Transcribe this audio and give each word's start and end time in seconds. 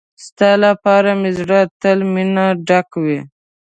ستا 0.25 0.49
لپاره 0.65 1.09
مې 1.21 1.31
زړه 1.39 1.59
تل 1.81 1.99
مينه 2.13 2.45
ډک 2.67 2.89
وي. 3.03 3.19